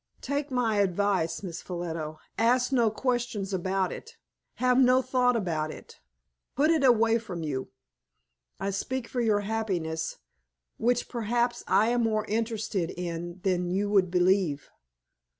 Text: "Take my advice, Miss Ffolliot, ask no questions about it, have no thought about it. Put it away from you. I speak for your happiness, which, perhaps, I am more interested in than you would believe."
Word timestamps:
"Take 0.21 0.49
my 0.49 0.77
advice, 0.77 1.43
Miss 1.43 1.61
Ffolliot, 1.61 2.15
ask 2.35 2.71
no 2.71 2.89
questions 2.89 3.53
about 3.53 3.91
it, 3.91 4.17
have 4.55 4.79
no 4.79 4.99
thought 5.03 5.35
about 5.35 5.69
it. 5.69 5.99
Put 6.55 6.71
it 6.71 6.83
away 6.83 7.19
from 7.19 7.43
you. 7.43 7.67
I 8.59 8.71
speak 8.71 9.07
for 9.07 9.21
your 9.21 9.41
happiness, 9.41 10.17
which, 10.77 11.07
perhaps, 11.07 11.63
I 11.67 11.89
am 11.89 12.01
more 12.01 12.25
interested 12.25 12.89
in 12.89 13.41
than 13.43 13.69
you 13.69 13.91
would 13.91 14.09
believe." 14.09 14.71